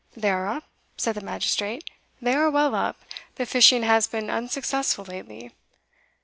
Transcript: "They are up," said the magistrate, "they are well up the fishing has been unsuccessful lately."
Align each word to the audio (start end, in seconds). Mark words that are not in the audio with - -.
"They 0.17 0.31
are 0.31 0.47
up," 0.47 0.63
said 0.97 1.13
the 1.13 1.21
magistrate, 1.21 1.87
"they 2.19 2.33
are 2.33 2.49
well 2.49 2.73
up 2.73 3.01
the 3.35 3.45
fishing 3.45 3.83
has 3.83 4.07
been 4.07 4.31
unsuccessful 4.31 5.05
lately." 5.05 5.51